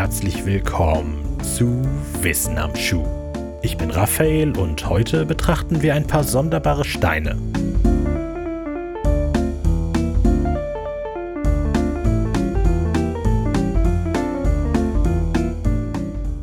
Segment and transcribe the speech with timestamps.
[0.00, 1.82] herzlich willkommen zu
[2.22, 3.04] Wissen am Schuh.
[3.60, 7.36] Ich bin Raphael und heute betrachten wir ein paar sonderbare Steine.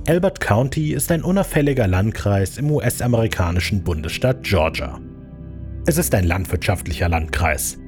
[0.05, 4.99] Albert County ist ein unauffälliger Landkreis im US-amerikanischen Bundesstaat Georgia.
[5.87, 7.79] Es ist ein landwirtschaftlicher Landkreis.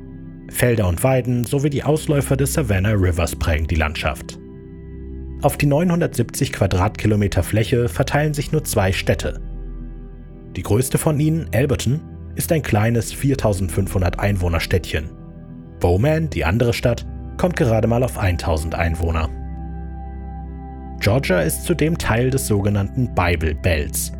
[0.49, 4.39] Felder und Weiden sowie die Ausläufer des Savannah Rivers prägen die Landschaft.
[5.41, 9.39] Auf die 970 Quadratkilometer Fläche verteilen sich nur zwei Städte.
[10.57, 12.01] Die größte von ihnen, Alberton,
[12.35, 15.09] ist ein kleines 4500 Einwohnerstädtchen.
[15.79, 17.05] Bowman, die andere Stadt,
[17.37, 19.29] kommt gerade mal auf 1000 Einwohner.
[20.99, 24.11] Georgia ist zudem Teil des sogenannten Bible Belts,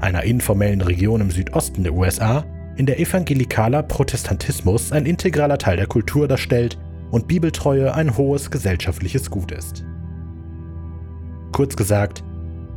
[0.00, 5.86] einer informellen Region im Südosten der USA, in der evangelikaler Protestantismus ein integraler Teil der
[5.86, 6.78] Kultur darstellt
[7.10, 9.84] und Bibeltreue ein hohes gesellschaftliches Gut ist.
[11.52, 12.24] Kurz gesagt,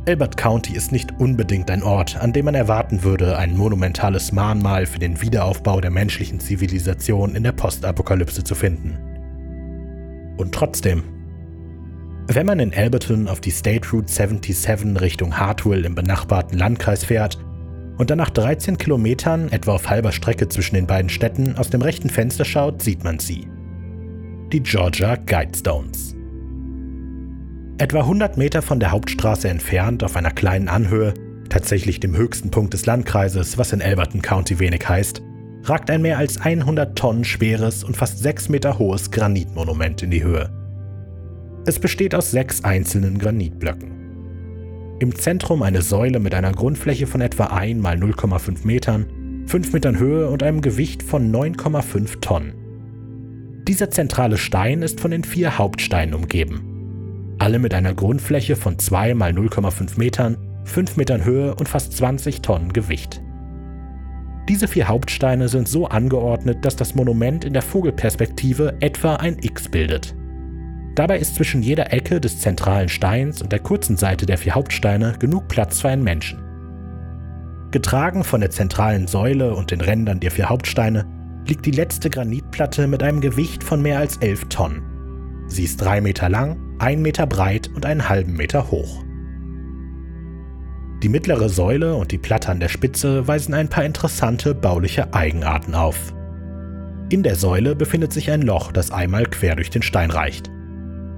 [0.06, 4.86] Albert County ist nicht unbedingt ein Ort, an dem man erwarten würde, ein monumentales Mahnmal
[4.86, 8.98] für den Wiederaufbau der menschlichen Zivilisation in der Postapokalypse zu finden.
[10.36, 11.02] Und trotzdem,
[12.28, 17.38] wenn man in Alberton auf die State Route 77 Richtung Hartwell im benachbarten Landkreis fährt
[17.96, 21.82] und dann nach 13 Kilometern, etwa auf halber Strecke zwischen den beiden Städten, aus dem
[21.82, 23.48] rechten Fenster schaut, sieht man sie.
[24.52, 26.15] Die Georgia Guidestones.
[27.78, 31.12] Etwa 100 Meter von der Hauptstraße entfernt, auf einer kleinen Anhöhe,
[31.50, 35.20] tatsächlich dem höchsten Punkt des Landkreises, was in Alberton County wenig heißt,
[35.64, 40.24] ragt ein mehr als 100 Tonnen schweres und fast 6 Meter hohes Granitmonument in die
[40.24, 40.48] Höhe.
[41.66, 44.96] Es besteht aus sechs einzelnen Granitblöcken.
[45.00, 49.98] Im Zentrum eine Säule mit einer Grundfläche von etwa 1 mal 0,5 Metern, 5 Metern
[49.98, 52.54] Höhe und einem Gewicht von 9,5 Tonnen.
[53.68, 56.75] Dieser zentrale Stein ist von den vier Hauptsteinen umgeben.
[57.46, 62.42] Alle mit einer Grundfläche von 2 mal 0,5 Metern, 5 Metern Höhe und fast 20
[62.42, 63.22] Tonnen Gewicht.
[64.48, 69.68] Diese vier Hauptsteine sind so angeordnet, dass das Monument in der Vogelperspektive etwa ein X
[69.68, 70.16] bildet.
[70.96, 75.14] Dabei ist zwischen jeder Ecke des zentralen Steins und der kurzen Seite der vier Hauptsteine
[75.20, 76.42] genug Platz für einen Menschen.
[77.70, 81.06] Getragen von der zentralen Säule und den Rändern der vier Hauptsteine
[81.46, 84.82] liegt die letzte Granitplatte mit einem Gewicht von mehr als 11 Tonnen.
[85.46, 89.04] Sie ist drei Meter lang, ein Meter breit und einen halben Meter hoch.
[91.02, 95.74] Die mittlere Säule und die Platte an der Spitze weisen ein paar interessante bauliche Eigenarten
[95.74, 96.14] auf.
[97.10, 100.50] In der Säule befindet sich ein Loch, das einmal quer durch den Stein reicht.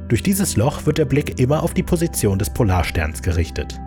[0.09, 3.79] Durch dieses Loch wird der Blick immer auf die Position des Polarsterns gerichtet.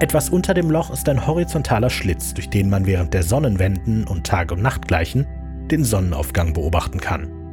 [0.00, 4.26] Etwas unter dem Loch ist ein horizontaler Schlitz, durch den man während der Sonnenwenden und
[4.26, 5.26] Tag- und Nachtgleichen
[5.70, 7.43] den Sonnenaufgang beobachten kann.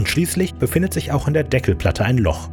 [0.00, 2.48] Und schließlich befindet sich auch in der Deckelplatte ein Loch.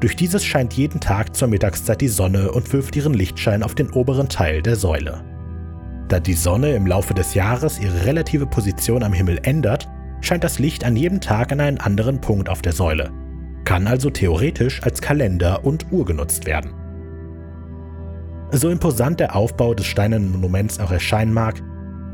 [0.00, 3.90] Durch dieses scheint jeden Tag zur Mittagszeit die Sonne und wirft ihren Lichtschein auf den
[3.90, 5.22] oberen Teil der Säule.
[6.08, 9.86] Da die Sonne im Laufe des Jahres ihre relative Position am Himmel ändert,
[10.22, 13.10] scheint das Licht an jedem Tag an einen anderen Punkt auf der Säule,
[13.64, 16.72] kann also theoretisch als Kalender und Uhr genutzt werden.
[18.50, 21.62] So imposant der Aufbau des steinernen Monuments auch erscheinen mag,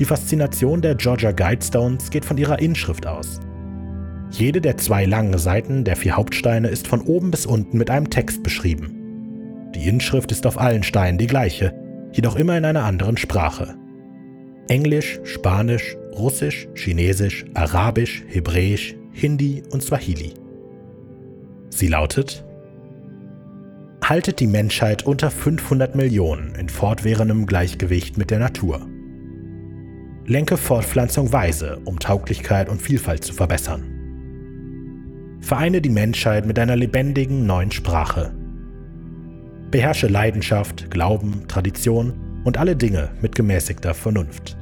[0.01, 3.39] die Faszination der Georgia Guidestones geht von ihrer Inschrift aus.
[4.31, 8.11] Jede der zwei langen Seiten der vier Hauptsteine ist von oben bis unten mit einem
[8.11, 9.71] Text beschrieben.
[9.75, 11.75] Die Inschrift ist auf allen Steinen die gleiche,
[12.13, 13.75] jedoch immer in einer anderen Sprache.
[14.69, 20.35] Englisch, Spanisch, Russisch, Chinesisch, Arabisch, Hebräisch, Hindi und Swahili.
[21.71, 22.45] Sie lautet,
[24.05, 28.87] Haltet die Menschheit unter 500 Millionen in fortwährendem Gleichgewicht mit der Natur.
[30.25, 33.98] Lenke Fortpflanzung weise, um Tauglichkeit und Vielfalt zu verbessern.
[35.41, 38.35] Vereine die Menschheit mit einer lebendigen neuen Sprache.
[39.71, 44.57] Beherrsche Leidenschaft, Glauben, Tradition und alle Dinge mit gemäßigter Vernunft.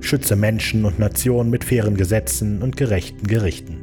[0.00, 3.78] Schütze Menschen und Nationen mit fairen Gesetzen und gerechten Gerichten.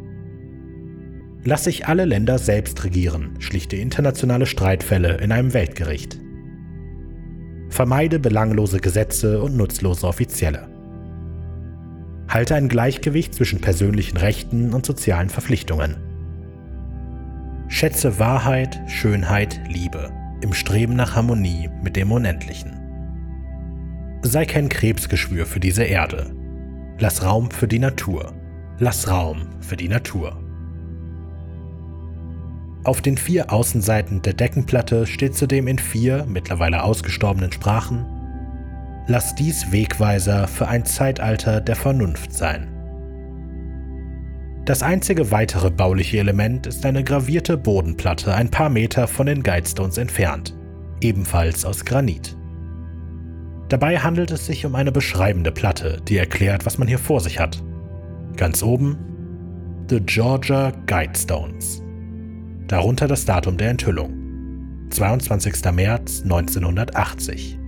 [1.44, 6.20] Lass sich alle Länder selbst regieren, schlichte internationale Streitfälle in einem Weltgericht.
[7.70, 10.75] Vermeide belanglose Gesetze und nutzlose Offizielle.
[12.36, 15.96] Halte ein Gleichgewicht zwischen persönlichen Rechten und sozialen Verpflichtungen.
[17.70, 20.12] Schätze Wahrheit, Schönheit, Liebe
[20.42, 22.74] im Streben nach Harmonie mit dem Unendlichen.
[24.22, 26.36] Sei kein Krebsgeschwür für diese Erde.
[27.00, 28.34] Lass Raum für die Natur.
[28.80, 30.38] Lass Raum für die Natur.
[32.84, 38.06] Auf den vier Außenseiten der Deckenplatte steht zudem in vier mittlerweile ausgestorbenen Sprachen
[39.08, 42.72] Lass dies Wegweiser für ein Zeitalter der Vernunft sein.
[44.66, 50.00] Das einzige weitere bauliche Element ist eine gravierte Bodenplatte ein paar Meter von den Guidestones
[50.00, 50.58] entfernt,
[51.02, 52.36] ebenfalls aus Granit.
[53.70, 57.40] Dabei handelt es sich um eine beschreibende Platte, die erklärt, was man hier vor sich
[57.40, 57.64] hat.
[58.38, 58.98] Ganz oben
[59.88, 61.84] The Georgia Guidestones.
[62.66, 64.88] Darunter das Datum der Enthüllung.
[64.90, 65.64] 22.
[65.74, 67.60] März 1980.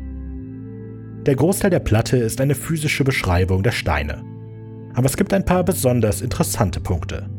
[1.28, 4.24] Der Großteil der Platte ist eine physische Beschreibung der Steine.
[4.94, 7.30] Aber es gibt ein paar besonders interessante Punkte.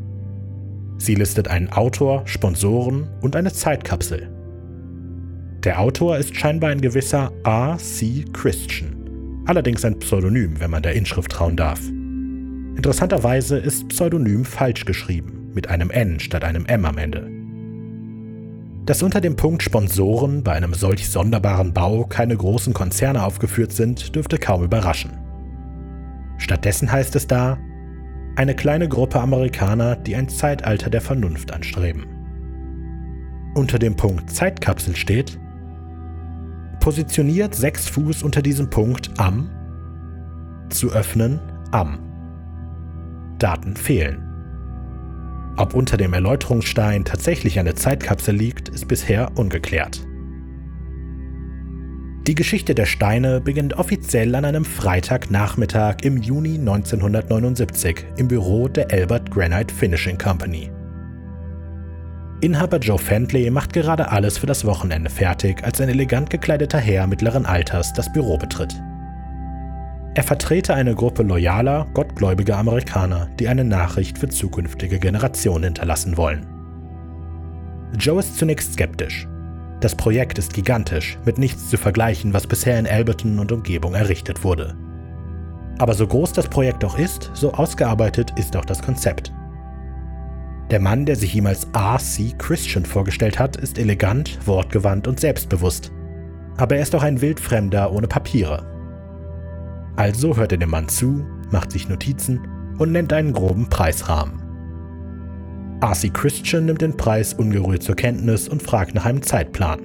[0.99, 4.29] Sie listet einen Autor, Sponsoren und eine Zeitkapsel.
[5.63, 7.77] Der Autor ist scheinbar ein gewisser R.
[7.79, 8.25] C.
[8.31, 11.81] Christian, allerdings ein Pseudonym, wenn man der Inschrift trauen darf.
[12.77, 17.38] Interessanterweise ist Pseudonym falsch geschrieben, mit einem N statt einem M am Ende.
[18.85, 24.15] Dass unter dem Punkt Sponsoren bei einem solch sonderbaren Bau keine großen Konzerne aufgeführt sind,
[24.15, 25.11] dürfte kaum überraschen.
[26.37, 27.57] Stattdessen heißt es da,
[28.35, 32.05] eine kleine Gruppe Amerikaner, die ein Zeitalter der Vernunft anstreben.
[33.55, 35.39] Unter dem Punkt Zeitkapsel steht,
[36.79, 39.49] positioniert sechs Fuß unter diesem Punkt am,
[40.69, 41.39] zu öffnen
[41.71, 41.99] am.
[43.37, 44.28] Daten fehlen.
[45.59, 49.99] Ob unter dem Erläuterungsstein tatsächlich eine Zeitkapsel liegt, ist bisher ungeklärt.
[52.27, 58.89] Die Geschichte der Steine beginnt offiziell an einem Freitagnachmittag im Juni 1979 im Büro der
[58.89, 60.71] Albert Granite Finishing Company.
[62.39, 67.05] Inhaber Joe Fentley macht gerade alles für das Wochenende fertig, als ein elegant gekleideter Herr
[67.05, 68.73] mittleren Alters das Büro betritt.
[70.15, 76.47] Er vertrete eine Gruppe loyaler, gottgläubiger Amerikaner, die eine Nachricht für zukünftige Generationen hinterlassen wollen.
[77.97, 79.27] Joe ist zunächst skeptisch.
[79.81, 84.43] Das Projekt ist gigantisch, mit nichts zu vergleichen, was bisher in Alberton und Umgebung errichtet
[84.43, 84.75] wurde.
[85.77, 89.31] Aber so groß das Projekt auch ist, so ausgearbeitet ist auch das Konzept.
[90.69, 92.35] Der Mann, der sich ihm als R.C.
[92.37, 95.91] Christian vorgestellt hat, ist elegant, wortgewandt und selbstbewusst.
[96.57, 98.68] Aber er ist auch ein Wildfremder ohne Papiere.
[99.99, 102.39] Also hört er dem Mann zu, macht sich Notizen
[102.77, 104.41] und nennt einen groben Preisrahmen.
[105.81, 106.11] R.C.
[106.11, 109.81] Christian nimmt den Preis ungerührt zur Kenntnis und fragt nach einem Zeitplan.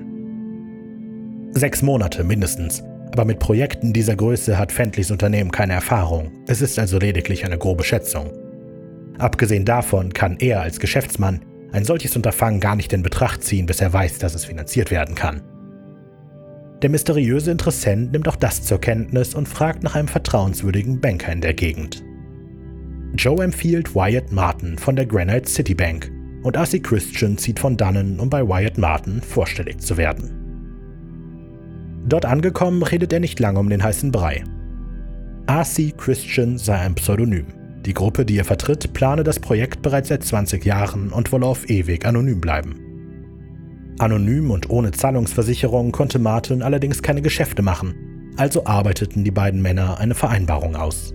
[1.50, 6.30] Sechs Monate mindestens, aber mit Projekten dieser Größe hat Fendleys Unternehmen keine Erfahrung.
[6.46, 8.30] Es ist also lediglich eine grobe Schätzung.
[9.18, 11.40] Abgesehen davon kann er als Geschäftsmann
[11.72, 15.16] ein solches Unterfangen gar nicht in Betracht ziehen, bis er weiß, dass es finanziert werden
[15.16, 15.42] kann.
[16.84, 21.40] Der mysteriöse Interessent nimmt auch das zur Kenntnis und fragt nach einem vertrauenswürdigen Banker in
[21.40, 22.04] der Gegend.
[23.16, 28.20] Joe empfiehlt Wyatt Martin von der Granite City Bank und Arcee Christian zieht von dannen,
[28.20, 30.30] um bei Wyatt Martin vorstellig zu werden.
[32.06, 34.44] Dort angekommen redet er nicht lange um den heißen Brei.
[35.46, 37.46] Arcee Christian sei ein Pseudonym.
[37.86, 41.70] Die Gruppe, die er vertritt, plane das Projekt bereits seit 20 Jahren und wolle auf
[41.70, 42.93] ewig anonym bleiben.
[43.98, 49.98] Anonym und ohne Zahlungsversicherung konnte Martin allerdings keine Geschäfte machen, also arbeiteten die beiden Männer
[49.98, 51.14] eine Vereinbarung aus.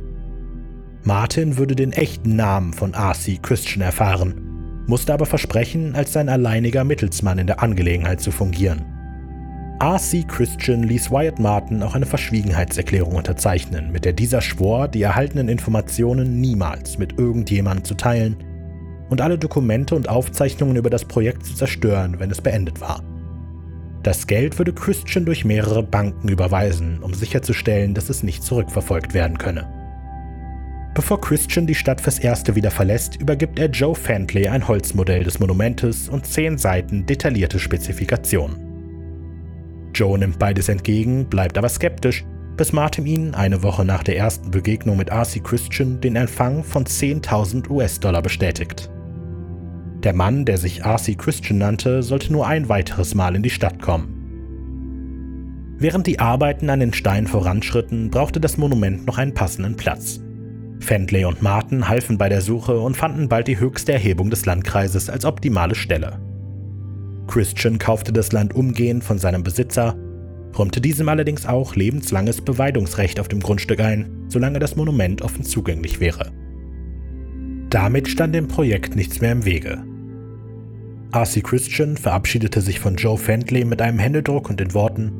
[1.03, 3.39] Martin würde den echten Namen von R.C.
[3.41, 8.85] Christian erfahren, musste aber versprechen, als sein alleiniger Mittelsmann in der Angelegenheit zu fungieren.
[9.81, 10.25] R.C.
[10.27, 16.41] Christian ließ Wyatt Martin auch eine Verschwiegenheitserklärung unterzeichnen, mit der dieser schwor, die erhaltenen Informationen
[16.41, 18.37] niemals mit irgendjemandem zu teilen
[19.09, 23.03] und alle Dokumente und Aufzeichnungen über das Projekt zu zerstören, wenn es beendet war.
[24.03, 29.37] Das Geld würde Christian durch mehrere Banken überweisen, um sicherzustellen, dass es nicht zurückverfolgt werden
[29.37, 29.67] könne.
[30.95, 35.39] Bevor Christian die Stadt fürs Erste wieder verlässt, übergibt er Joe Fentley ein Holzmodell des
[35.39, 38.57] Monumentes und zehn Seiten detaillierte Spezifikationen.
[39.93, 42.25] Joe nimmt beides entgegen, bleibt aber skeptisch,
[42.57, 45.39] bis Martin ihn eine Woche nach der ersten Begegnung mit R.C.
[45.39, 48.89] Christian den Empfang von 10.000 US-Dollar bestätigt.
[50.03, 51.15] Der Mann, der sich R.C.
[51.15, 54.15] Christian nannte, sollte nur ein weiteres Mal in die Stadt kommen.
[55.77, 60.21] Während die Arbeiten an den Steinen voranschritten, brauchte das Monument noch einen passenden Platz.
[60.79, 65.09] Fendley und Martin halfen bei der Suche und fanden bald die höchste Erhebung des Landkreises
[65.09, 66.19] als optimale Stelle.
[67.27, 69.95] Christian kaufte das Land umgehend von seinem Besitzer,
[70.57, 75.99] räumte diesem allerdings auch lebenslanges Beweidungsrecht auf dem Grundstück ein, solange das Monument offen zugänglich
[75.99, 76.31] wäre.
[77.69, 79.83] Damit stand dem Projekt nichts mehr im Wege.
[81.11, 81.41] R.C.
[81.41, 85.11] Christian verabschiedete sich von Joe Fendley mit einem Händedruck und den Worten: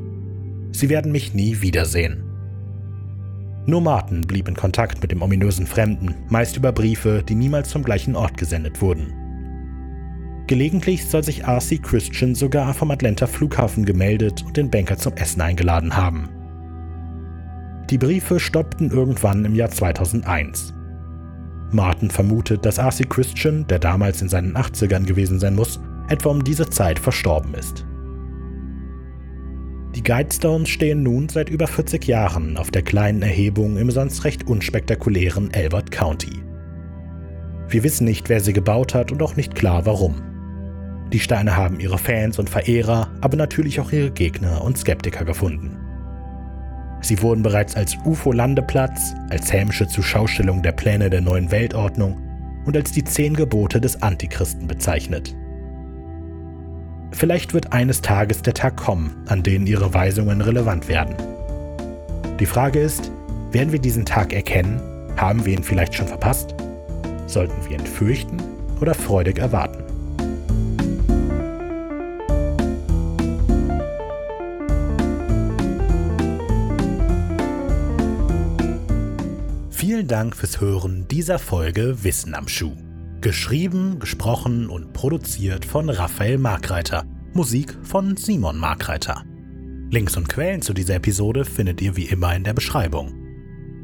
[0.70, 2.22] Sie werden mich nie wiedersehen.
[3.66, 7.82] Nur Martin blieb in Kontakt mit dem ominösen Fremden, meist über Briefe, die niemals zum
[7.82, 9.12] gleichen Ort gesendet wurden.
[10.46, 11.78] Gelegentlich soll sich R.C.
[11.78, 16.28] Christian sogar vom Atlanta Flughafen gemeldet und den Banker zum Essen eingeladen haben.
[17.90, 20.72] Die Briefe stoppten irgendwann im Jahr 2001.
[21.72, 26.44] Martin vermutet, dass Arcee Christian, der damals in seinen 80ern gewesen sein muss, etwa um
[26.44, 27.86] diese Zeit verstorben ist.
[29.94, 34.46] Die Guidestones stehen nun seit über 40 Jahren auf der kleinen Erhebung im sonst recht
[34.46, 36.42] unspektakulären Albert County.
[37.68, 40.22] Wir wissen nicht, wer sie gebaut hat und auch nicht klar warum.
[41.12, 45.79] Die Steine haben ihre Fans und Verehrer, aber natürlich auch ihre Gegner und Skeptiker gefunden.
[47.00, 52.20] Sie wurden bereits als UFO-Landeplatz, als hämische Zuschaustellung der Pläne der neuen Weltordnung
[52.66, 55.34] und als die zehn Gebote des Antichristen bezeichnet.
[57.12, 61.16] Vielleicht wird eines Tages der Tag kommen, an dem ihre Weisungen relevant werden.
[62.38, 63.10] Die Frage ist,
[63.50, 64.80] werden wir diesen Tag erkennen?
[65.16, 66.54] Haben wir ihn vielleicht schon verpasst?
[67.26, 68.38] Sollten wir ihn fürchten
[68.80, 69.79] oder freudig erwarten?
[80.10, 82.74] Dank fürs Hören dieser Folge Wissen am Schuh.
[83.20, 87.04] Geschrieben, gesprochen und produziert von Raphael Markreiter.
[87.32, 89.22] Musik von Simon Markreiter.
[89.92, 93.14] Links und Quellen zu dieser Episode findet ihr wie immer in der Beschreibung.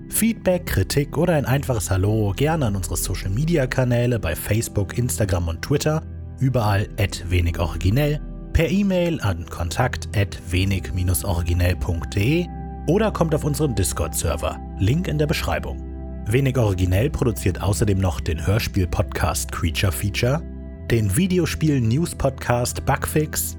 [0.09, 5.47] Feedback, Kritik oder ein einfaches Hallo gerne an unsere Social Media Kanäle bei Facebook, Instagram
[5.47, 6.03] und Twitter,
[6.41, 6.89] überall
[7.29, 8.21] wenig originell,
[8.53, 10.09] per E-Mail an kontakt
[10.51, 12.47] wenig-originell.de
[12.89, 14.59] oder kommt auf unseren Discord-Server.
[14.81, 15.86] Link in der Beschreibung.
[16.29, 20.43] Wenig originell produziert außerdem noch den Hörspiel-Podcast Creature Feature,
[20.91, 23.57] den Videospiel-News-Podcast Bugfix,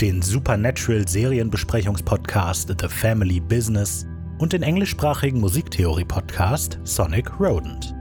[0.00, 4.08] den Supernatural-Serienbesprechungspodcast The Family Business
[4.40, 7.94] und den englischsprachigen Musiktheorie-Podcast Sonic Rodent.